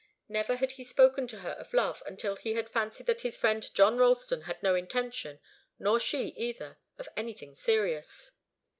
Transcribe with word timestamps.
Never 0.27 0.55
had 0.55 0.71
he 0.71 0.83
spoken 0.83 1.27
to 1.27 1.41
her 1.41 1.51
of 1.51 1.75
love 1.75 2.01
until 2.07 2.35
he 2.35 2.53
had 2.55 2.71
fancied 2.71 3.05
that 3.05 3.21
his 3.21 3.37
friend 3.37 3.71
John 3.75 3.99
Ralston 3.99 4.41
had 4.49 4.63
no 4.63 4.73
intention, 4.73 5.39
nor 5.77 5.99
she, 5.99 6.29
either, 6.29 6.79
of 6.97 7.07
anything 7.15 7.53
serious. 7.53 8.31